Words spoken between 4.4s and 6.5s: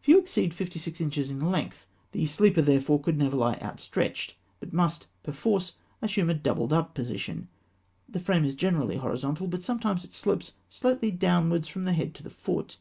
but must perforce assume a